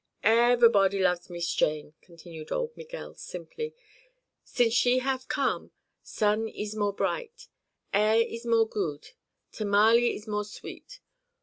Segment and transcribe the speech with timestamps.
[0.23, 3.75] "Ever'bod' love Mees Jane," continued old Miguel, simply.
[4.43, 5.69] "Since she have came,
[6.01, 7.47] sun ees more bright,
[7.93, 9.11] air ees more good,
[9.51, 11.01] tamale ees more sweet.